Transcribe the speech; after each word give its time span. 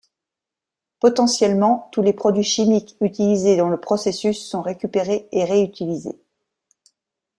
Potentiellement, 0.99 1.87
tous 1.91 2.01
les 2.01 2.11
produits 2.13 2.41
chimiques 2.41 2.97
utilisés 3.01 3.55
dans 3.55 3.69
le 3.69 3.79
processus 3.79 4.43
sont 4.43 4.63
récupérés 4.63 5.27
et 5.31 5.43
réutilisés. 5.45 6.19